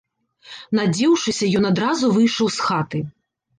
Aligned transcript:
Надзеўшыся, 0.79 1.51
ён 1.61 1.69
адразу 1.71 2.11
выйшаў 2.19 2.53
з 2.59 2.69
хаты. 2.71 3.07